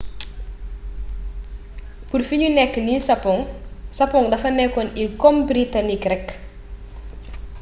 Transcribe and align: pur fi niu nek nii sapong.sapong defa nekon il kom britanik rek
pur 2.09 2.21
fi 2.27 2.35
niu 2.39 2.49
nek 2.57 2.73
nii 2.87 3.05
sapong.sapong 3.07 4.25
defa 4.31 4.49
nekon 4.57 4.89
il 5.01 5.09
kom 5.21 5.35
britanik 5.49 6.03
rek 6.11 6.27